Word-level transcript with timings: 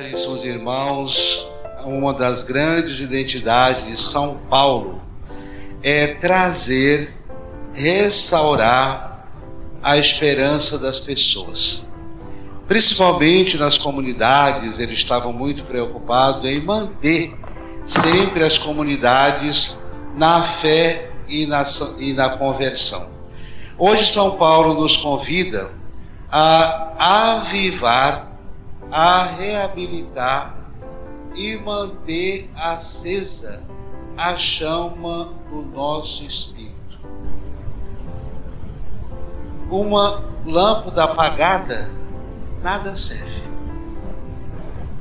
Caríssimos 0.00 0.44
irmãos, 0.44 1.46
uma 1.84 2.14
das 2.14 2.42
grandes 2.42 3.00
identidades 3.00 3.84
de 3.84 4.00
São 4.00 4.40
Paulo 4.48 5.02
é 5.82 6.06
trazer, 6.06 7.14
restaurar 7.74 9.28
a 9.82 9.98
esperança 9.98 10.78
das 10.78 10.98
pessoas. 10.98 11.84
Principalmente 12.66 13.58
nas 13.58 13.76
comunidades, 13.76 14.78
eles 14.78 15.00
estavam 15.00 15.34
muito 15.34 15.64
preocupados 15.64 16.48
em 16.48 16.62
manter 16.62 17.38
sempre 17.84 18.42
as 18.42 18.56
comunidades 18.56 19.76
na 20.16 20.40
fé 20.40 21.10
e 21.28 21.44
na, 21.44 21.62
e 21.98 22.14
na 22.14 22.30
conversão. 22.30 23.06
Hoje, 23.76 24.10
São 24.10 24.38
Paulo 24.38 24.80
nos 24.80 24.96
convida 24.96 25.70
a 26.32 27.36
avivar, 27.36 28.29
a 28.90 29.24
reabilitar 29.24 30.56
e 31.34 31.56
manter 31.56 32.50
acesa 32.56 33.62
a 34.16 34.36
chama 34.36 35.32
do 35.48 35.62
nosso 35.62 36.24
espírito. 36.24 36.74
Uma 39.70 40.24
lâmpada 40.44 41.04
apagada 41.04 41.90
nada 42.62 42.96
serve. 42.96 43.40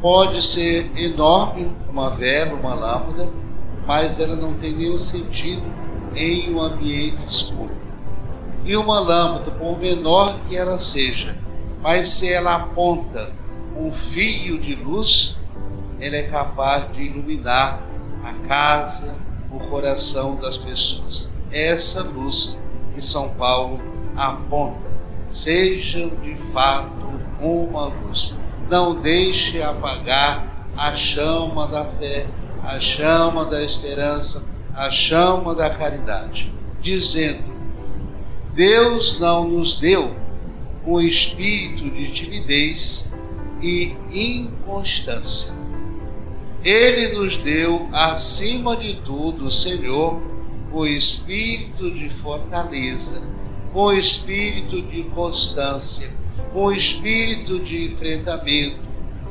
Pode 0.01 0.41
ser 0.41 0.91
enorme 0.95 1.69
uma 1.89 2.09
vela, 2.09 2.53
uma 2.53 2.73
lâmpada, 2.73 3.27
mas 3.85 4.19
ela 4.19 4.35
não 4.35 4.53
tem 4.53 4.73
nenhum 4.73 4.99
sentido 4.99 5.63
em 6.15 6.53
um 6.53 6.61
ambiente 6.61 7.25
escuro. 7.27 7.71
E 8.63 8.77
uma 8.77 8.99
lâmpada, 8.99 9.51
por 9.51 9.77
menor 9.79 10.37
que 10.47 10.55
ela 10.55 10.79
seja, 10.79 11.35
mas 11.81 12.09
se 12.09 12.31
ela 12.31 12.55
aponta 12.55 13.31
um 13.79 13.91
fio 13.93 14.59
de 14.59 14.75
luz, 14.75 15.37
ela 16.01 16.17
é 16.17 16.23
capaz 16.23 16.91
de 16.93 17.03
iluminar 17.03 17.81
a 18.21 18.33
casa, 18.45 19.15
o 19.49 19.57
coração 19.57 20.35
das 20.35 20.57
pessoas. 20.57 21.29
Essa 21.49 22.03
luz 22.03 22.57
que 22.93 23.01
São 23.01 23.29
Paulo 23.29 23.79
aponta, 24.17 24.91
seja 25.31 26.07
de 26.21 26.35
fato 26.53 26.91
uma 27.41 27.85
luz. 27.85 28.35
Não 28.69 28.99
deixe 28.99 29.63
apagar 29.63 30.67
a 30.75 30.93
chama 30.93 31.65
da 31.67 31.85
fé, 31.85 32.27
a 32.63 32.79
chama 32.79 33.45
da 33.45 33.63
esperança, 33.63 34.43
a 34.75 34.91
chama 34.91 35.55
da 35.55 35.69
caridade, 35.69 36.51
dizendo: 36.81 37.43
Deus 38.53 39.19
não 39.19 39.47
nos 39.47 39.77
deu 39.79 40.13
um 40.85 40.99
espírito 40.99 41.89
de 41.89 42.11
timidez 42.11 43.08
e 43.61 43.95
inconstância. 44.11 45.53
Ele 46.63 47.17
nos 47.17 47.37
deu, 47.37 47.87
acima 47.93 48.75
de 48.75 48.95
tudo, 48.95 49.49
Senhor, 49.49 50.21
o 50.71 50.85
espírito 50.85 51.89
de 51.89 52.09
fortaleza, 52.09 53.21
o 53.73 53.91
espírito 53.91 54.81
de 54.81 55.03
constância, 55.03 56.11
o 56.53 56.71
espírito 56.71 57.59
de 57.59 57.85
enfrentamento, 57.85 58.79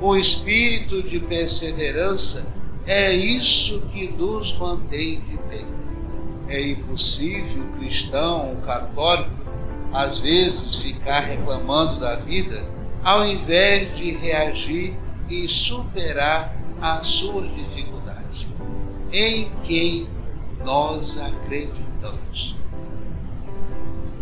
o 0.00 0.16
espírito 0.16 1.02
de 1.02 1.20
perseverança. 1.20 2.46
É 2.86 3.12
isso 3.12 3.82
que 3.92 4.08
nos 4.08 4.56
mantém 4.56 5.20
de 5.28 5.36
pé. 5.36 5.64
É 6.48 6.68
impossível 6.68 7.62
o 7.62 7.78
cristão, 7.78 8.52
o 8.52 8.62
católico, 8.62 9.30
às 9.92 10.20
vezes 10.20 10.76
ficar 10.76 11.20
reclamando 11.20 12.00
da 12.00 12.16
vida, 12.16 12.64
ao 13.02 13.26
invés 13.26 13.96
de 13.96 14.10
reagir 14.12 14.94
e 15.28 15.48
superar 15.48 16.54
as 16.80 17.06
suas 17.06 17.52
dificuldades. 17.54 18.46
Em 19.12 19.50
quem 19.64 20.08
nós 20.64 21.18
acreditamos. 21.18 22.56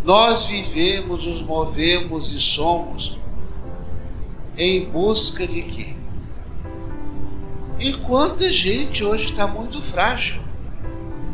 Nós 0.04 0.44
vivemos, 0.44 1.24
nos 1.24 1.42
movemos 1.42 2.32
e 2.32 2.40
somos 2.40 3.18
em 4.56 4.84
busca 4.84 5.46
de 5.46 5.62
quê? 5.62 5.94
E 7.78 7.92
quanta 7.92 8.50
gente 8.52 9.04
hoje 9.04 9.24
está 9.24 9.46
muito 9.46 9.82
frágil. 9.82 10.40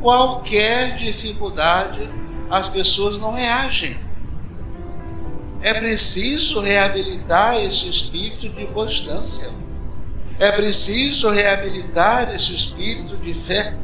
Qualquer 0.00 0.96
dificuldade, 0.96 2.08
as 2.50 2.68
pessoas 2.68 3.18
não 3.18 3.32
reagem. 3.32 3.96
É 5.62 5.74
preciso 5.74 6.60
reabilitar 6.60 7.62
esse 7.62 7.88
espírito 7.88 8.48
de 8.48 8.66
constância. 8.66 9.50
É 10.38 10.50
preciso 10.50 11.30
reabilitar 11.30 12.34
esse 12.34 12.54
espírito 12.54 13.16
de 13.16 13.32
fé. 13.32 13.76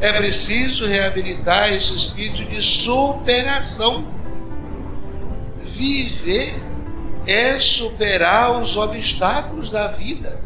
É 0.00 0.12
preciso 0.12 0.86
reabilitar 0.86 1.72
esse 1.72 1.94
espírito 1.94 2.44
de 2.44 2.60
superação. 2.62 4.06
Viver 5.62 6.54
é 7.26 7.58
superar 7.58 8.62
os 8.62 8.76
obstáculos 8.76 9.70
da 9.70 9.88
vida. 9.88 10.40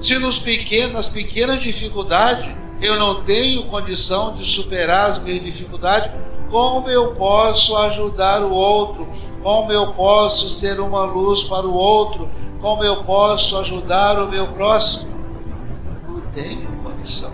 Se 0.00 0.18
nos 0.18 0.38
pequenos, 0.38 0.92
nas 0.92 1.08
pequenas 1.08 1.60
dificuldades 1.60 2.54
eu 2.80 2.98
não 2.98 3.24
tenho 3.24 3.64
condição 3.64 4.36
de 4.36 4.44
superar 4.44 5.10
as 5.10 5.18
minhas 5.18 5.42
dificuldades, 5.42 6.10
como 6.50 6.88
eu 6.88 7.14
posso 7.14 7.76
ajudar 7.76 8.42
o 8.42 8.52
outro? 8.52 9.08
Como 9.46 9.70
eu 9.70 9.92
posso 9.92 10.50
ser 10.50 10.80
uma 10.80 11.04
luz 11.04 11.44
para 11.44 11.64
o 11.64 11.72
outro? 11.72 12.28
Como 12.60 12.82
eu 12.82 13.04
posso 13.04 13.56
ajudar 13.58 14.20
o 14.20 14.28
meu 14.28 14.48
próximo? 14.48 15.08
Não 16.04 16.20
tenho 16.34 16.66
condição. 16.82 17.32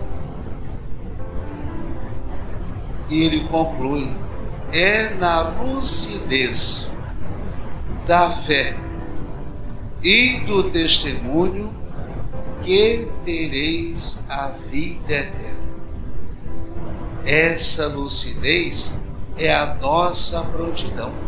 E 3.09 3.23
ele 3.23 3.39
conclui: 3.45 4.15
é 4.71 5.15
na 5.15 5.41
lucidez 5.41 6.85
da 8.05 8.29
fé 8.29 8.77
e 10.03 10.37
do 10.41 10.69
testemunho 10.69 11.73
que 12.63 13.09
tereis 13.25 14.23
a 14.29 14.49
vida 14.69 15.15
eterna. 15.15 15.63
Essa 17.25 17.87
lucidez 17.87 18.99
é 19.35 19.51
a 19.51 19.73
nossa 19.73 20.41
prontidão. 20.41 21.22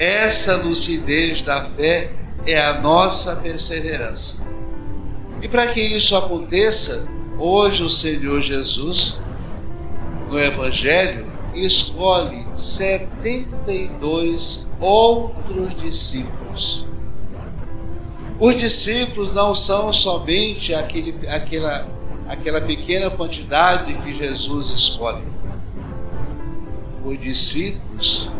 Essa 0.00 0.56
lucidez 0.56 1.42
da 1.42 1.62
fé 1.62 2.10
é 2.46 2.58
a 2.58 2.80
nossa 2.80 3.36
perseverança. 3.36 4.42
E 5.42 5.48
para 5.48 5.66
que 5.66 5.82
isso 5.82 6.16
aconteça, 6.16 7.06
hoje 7.38 7.82
o 7.82 7.90
Senhor 7.90 8.40
Jesus, 8.40 9.18
no 10.30 10.40
Evangelho, 10.40 11.26
escolhe 11.54 12.46
72 12.56 14.66
outros 14.80 15.78
discípulos. 15.82 16.86
Os 18.38 18.56
discípulos 18.56 19.34
não 19.34 19.54
são 19.54 19.92
somente 19.92 20.74
aquele, 20.74 21.28
aquela, 21.28 21.86
aquela 22.26 22.62
pequena 22.62 23.10
quantidade 23.10 23.92
que 23.92 24.14
Jesus 24.14 24.70
escolhe. 24.70 25.24
Os 27.04 27.20
discípulos 27.20 28.30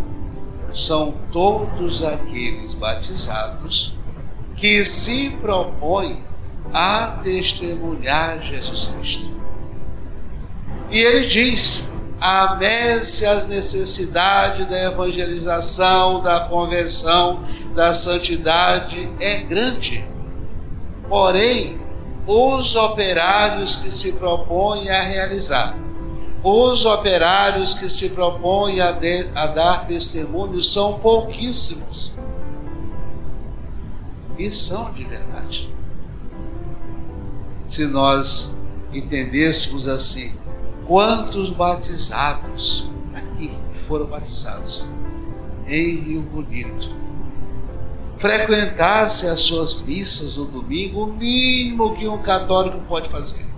são 0.74 1.14
todos 1.32 2.02
aqueles 2.02 2.74
batizados 2.74 3.94
que 4.56 4.84
se 4.84 5.30
propõem 5.40 6.22
a 6.72 7.18
testemunhar 7.22 8.42
Jesus 8.42 8.86
Cristo. 8.86 9.30
E 10.90 10.98
ele 10.98 11.26
diz: 11.26 11.88
amesse 12.20 13.26
as 13.26 13.46
necessidades 13.46 14.68
da 14.68 14.84
evangelização, 14.84 16.22
da 16.22 16.40
conversão, 16.40 17.44
da 17.74 17.94
santidade 17.94 19.10
é 19.18 19.38
grande. 19.38 20.04
Porém, 21.08 21.80
os 22.26 22.76
operários 22.76 23.76
que 23.76 23.90
se 23.90 24.12
propõem 24.12 24.90
a 24.90 25.02
realizar, 25.02 25.76
os 26.42 26.84
operários 26.84 27.74
que 27.74 27.88
se 27.88 28.10
propõem 28.10 28.80
a, 28.80 28.92
de, 28.92 29.30
a 29.34 29.46
dar 29.46 29.86
testemunho 29.86 30.62
são 30.62 30.98
pouquíssimos. 30.98 32.12
E 34.38 34.50
são 34.50 34.92
de 34.92 35.04
verdade. 35.04 35.72
Se 37.68 37.86
nós 37.86 38.56
entendêssemos 38.92 39.86
assim, 39.86 40.32
quantos 40.86 41.50
batizados 41.50 42.88
aqui 43.14 43.54
foram 43.86 44.06
batizados 44.06 44.84
em 45.68 46.00
Rio 46.00 46.22
Bonito 46.22 47.00
frequentasse 48.20 49.28
as 49.28 49.40
suas 49.40 49.80
missas 49.80 50.36
no 50.36 50.44
domingo, 50.44 51.04
o 51.04 51.12
mínimo 51.12 51.96
que 51.96 52.06
um 52.06 52.18
católico 52.18 52.78
pode 52.86 53.08
fazer. 53.08 53.49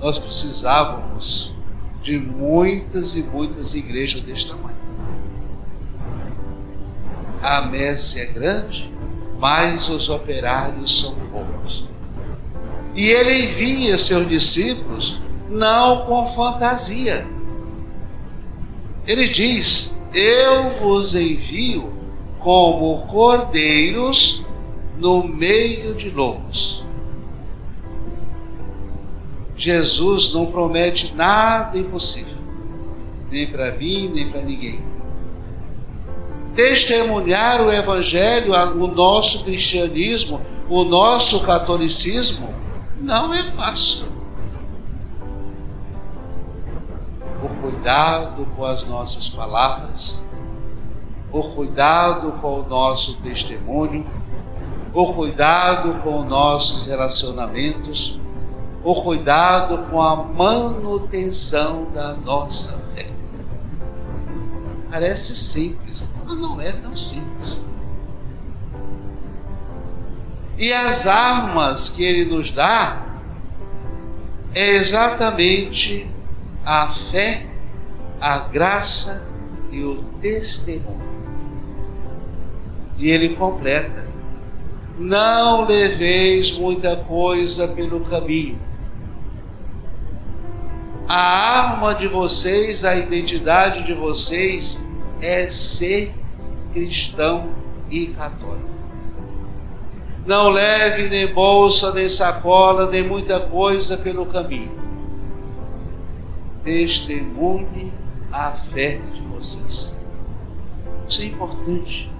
Nós 0.00 0.18
precisávamos 0.18 1.54
de 2.02 2.18
muitas 2.18 3.16
e 3.16 3.22
muitas 3.22 3.74
igrejas 3.74 4.20
deste 4.20 4.48
tamanho. 4.48 4.76
A 7.42 7.62
messe 7.62 8.20
é 8.20 8.26
grande, 8.26 8.90
mas 9.38 9.88
os 9.88 10.08
operários 10.08 11.00
são 11.00 11.14
poucos. 11.30 11.88
E 12.94 13.08
ele 13.08 13.44
envia 13.44 13.98
seus 13.98 14.28
discípulos 14.28 15.20
não 15.50 16.06
com 16.06 16.26
fantasia. 16.28 17.26
Ele 19.06 19.28
diz: 19.28 19.92
Eu 20.14 20.70
vos 20.80 21.14
envio 21.14 21.92
como 22.38 23.06
cordeiros 23.06 24.42
no 24.98 25.24
meio 25.24 25.94
de 25.94 26.10
lobos. 26.10 26.85
Jesus 29.56 30.34
não 30.34 30.46
promete 30.46 31.14
nada 31.14 31.78
impossível, 31.78 32.36
nem 33.30 33.46
para 33.46 33.72
mim, 33.72 34.08
nem 34.08 34.30
para 34.30 34.42
ninguém. 34.42 34.80
Testemunhar 36.54 37.62
o 37.62 37.72
Evangelho, 37.72 38.52
o 38.52 38.86
nosso 38.86 39.44
cristianismo, 39.44 40.40
o 40.68 40.84
nosso 40.84 41.40
catolicismo, 41.40 42.54
não 43.00 43.32
é 43.32 43.42
fácil. 43.42 44.06
O 47.42 47.48
cuidado 47.60 48.46
com 48.56 48.64
as 48.64 48.86
nossas 48.86 49.28
palavras, 49.28 50.18
o 51.30 51.42
cuidado 51.42 52.32
com 52.40 52.60
o 52.60 52.68
nosso 52.68 53.16
testemunho, 53.16 54.06
o 54.94 55.12
cuidado 55.12 56.00
com 56.02 56.22
nossos 56.22 56.86
relacionamentos, 56.86 58.18
o 58.86 59.02
cuidado 59.02 59.78
com 59.90 60.00
a 60.00 60.14
manutenção 60.14 61.90
da 61.92 62.14
nossa 62.14 62.80
fé. 62.94 63.08
Parece 64.88 65.34
simples, 65.34 66.04
mas 66.24 66.36
não 66.36 66.60
é 66.60 66.70
tão 66.70 66.96
simples. 66.96 67.60
E 70.56 70.72
as 70.72 71.04
armas 71.04 71.88
que 71.88 72.04
ele 72.04 72.26
nos 72.26 72.52
dá 72.52 73.04
é 74.54 74.76
exatamente 74.76 76.08
a 76.64 76.86
fé, 76.86 77.44
a 78.20 78.38
graça 78.38 79.26
e 79.72 79.82
o 79.82 80.04
testemunho. 80.22 81.02
E 82.98 83.10
ele 83.10 83.30
completa: 83.30 84.06
Não 84.96 85.64
leveis 85.64 86.52
muita 86.52 86.94
coisa 86.94 87.66
pelo 87.66 88.04
caminho. 88.04 88.64
A 91.08 91.68
arma 91.68 91.94
de 91.94 92.08
vocês, 92.08 92.84
a 92.84 92.96
identidade 92.96 93.84
de 93.84 93.94
vocês 93.94 94.84
é 95.20 95.48
ser 95.48 96.12
cristão 96.72 97.50
e 97.88 98.08
católico. 98.08 98.68
Não 100.26 100.48
leve 100.48 101.08
nem 101.08 101.32
bolsa, 101.32 101.92
nem 101.92 102.08
sacola, 102.08 102.90
nem 102.90 103.06
muita 103.06 103.38
coisa 103.38 103.96
pelo 103.96 104.26
caminho. 104.26 104.72
Testemunhe 106.64 107.92
a 108.32 108.50
fé 108.50 109.00
de 109.14 109.20
vocês. 109.20 109.94
Isso 111.08 111.22
é 111.22 111.26
importante, 111.26 112.10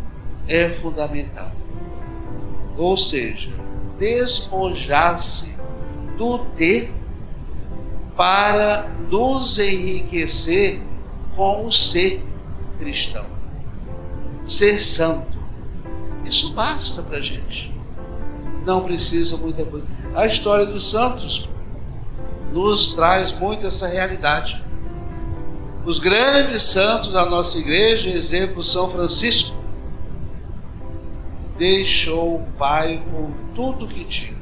é 0.47 0.69
fundamental. 0.69 1.51
Ou 2.79 2.97
seja, 2.97 3.51
despojar-se 3.99 5.57
do 6.17 6.39
ter 6.57 6.95
para 8.17 8.89
nos 9.11 9.59
enriquecer 9.59 10.83
com 11.35 11.67
o 11.67 11.73
ser 11.73 12.25
cristão, 12.79 13.27
ser 14.47 14.81
santo. 14.81 15.37
Isso 16.25 16.53
basta 16.53 17.03
para 17.03 17.21
gente 17.21 17.77
não 18.67 18.83
precisa 18.83 19.37
muita 19.37 19.65
coisa. 19.65 19.87
A 20.15 20.27
história 20.27 20.67
dos 20.67 20.91
santos 20.91 21.49
nos 22.53 22.95
traz 22.95 23.33
muito 23.33 23.65
essa 23.65 23.87
realidade. 23.87 24.63
Os 25.85 26.01
grandes 26.01 26.65
santos 26.65 27.13
da 27.13 27.25
nossa 27.25 27.59
igreja, 27.59 28.11
exemplo 28.11 28.65
São 28.65 28.91
Francisco, 28.91 29.55
deixou 31.57 32.37
o 32.37 32.47
pai 32.59 33.01
com 33.11 33.31
tudo 33.55 33.87
que 33.87 34.05
tinha. 34.05 34.37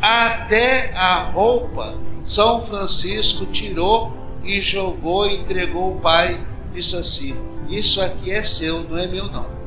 Até 0.00 0.92
a 0.94 1.22
roupa, 1.22 1.94
São 2.24 2.62
Francisco 2.62 3.46
tirou 3.46 4.12
e 4.44 4.60
jogou, 4.60 5.26
entregou 5.26 5.96
o 5.96 6.00
pai, 6.00 6.40
disse 6.74 6.96
assim: 6.96 7.36
Isso 7.68 8.00
aqui 8.00 8.30
é 8.30 8.42
seu, 8.42 8.82
não 8.84 8.98
é 8.98 9.06
meu, 9.06 9.26
não 9.30 9.62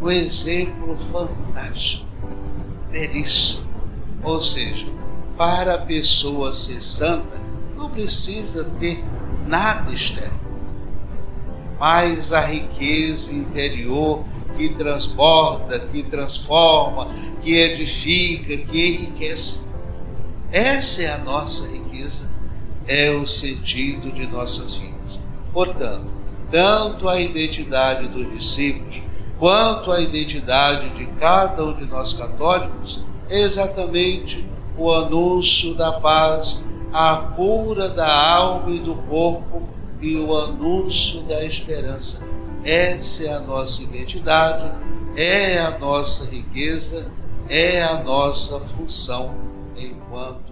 um 0.00 0.10
exemplo 0.10 0.96
fantástico, 1.10 2.06
belíssimo. 2.90 3.66
Ou 4.22 4.40
seja, 4.40 4.86
para 5.36 5.74
a 5.74 5.78
pessoa 5.78 6.54
ser 6.54 6.82
santa, 6.82 7.40
não 7.76 7.90
precisa 7.90 8.64
ter 8.78 9.04
nada 9.46 9.92
externo, 9.92 10.38
mas 11.78 12.32
a 12.32 12.40
riqueza 12.40 13.32
interior 13.32 14.24
que 14.56 14.68
transborda, 14.70 15.78
que 15.78 16.02
transforma, 16.02 17.08
que 17.42 17.54
edifica, 17.54 18.56
que 18.56 18.88
enriquece. 18.88 19.60
Essa 20.50 21.02
é 21.02 21.12
a 21.12 21.18
nossa 21.18 21.68
riqueza, 21.68 22.30
é 22.86 23.10
o 23.10 23.28
sentido 23.28 24.10
de 24.10 24.26
nossas 24.26 24.74
vidas. 24.74 25.18
Portanto, 25.52 26.06
tanto 26.50 27.06
a 27.06 27.20
identidade 27.20 28.08
dos 28.08 28.30
discípulos 28.32 29.02
quanto 29.38 29.92
à 29.92 30.00
identidade 30.00 30.88
de 30.90 31.06
cada 31.20 31.64
um 31.64 31.74
de 31.74 31.84
nós 31.84 32.12
católicos, 32.12 33.04
é 33.28 33.40
exatamente 33.40 34.44
o 34.76 34.90
anúncio 34.90 35.74
da 35.74 35.92
paz, 35.92 36.64
a 36.92 37.16
cura 37.36 37.88
da 37.88 38.10
alma 38.10 38.70
e 38.70 38.80
do 38.80 38.94
corpo 38.94 39.68
e 40.00 40.16
o 40.16 40.36
anúncio 40.36 41.22
da 41.22 41.44
esperança. 41.44 42.24
Essa 42.64 43.26
é 43.26 43.34
a 43.34 43.40
nossa 43.40 43.82
identidade, 43.82 44.72
é 45.14 45.58
a 45.58 45.78
nossa 45.78 46.30
riqueza, 46.30 47.06
é 47.48 47.82
a 47.82 48.02
nossa 48.02 48.58
função 48.60 49.47
it 49.78 49.94
was 50.10 50.47